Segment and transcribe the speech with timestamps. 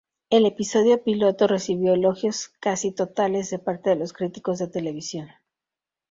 [0.31, 5.29] El episodio piloto recibió elogios casi totales de parte de los críticos de televisión.